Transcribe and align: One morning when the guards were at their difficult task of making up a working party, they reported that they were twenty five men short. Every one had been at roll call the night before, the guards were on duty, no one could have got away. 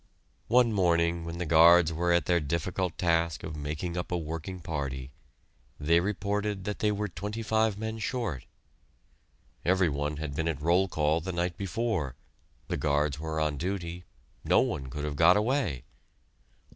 One 0.47 0.73
morning 0.73 1.25
when 1.25 1.37
the 1.37 1.45
guards 1.45 1.93
were 1.93 2.11
at 2.11 2.25
their 2.25 2.39
difficult 2.39 2.97
task 2.97 3.43
of 3.43 3.55
making 3.55 3.95
up 3.95 4.11
a 4.11 4.17
working 4.17 4.59
party, 4.59 5.11
they 5.79 5.99
reported 5.99 6.63
that 6.63 6.79
they 6.79 6.91
were 6.91 7.07
twenty 7.07 7.43
five 7.43 7.77
men 7.77 7.99
short. 7.99 8.47
Every 9.63 9.89
one 9.89 10.17
had 10.17 10.35
been 10.35 10.47
at 10.47 10.59
roll 10.59 10.87
call 10.87 11.21
the 11.21 11.31
night 11.31 11.55
before, 11.55 12.15
the 12.67 12.77
guards 12.77 13.19
were 13.19 13.39
on 13.39 13.57
duty, 13.57 14.03
no 14.43 14.59
one 14.61 14.87
could 14.89 15.03
have 15.03 15.15
got 15.17 15.37
away. 15.37 15.83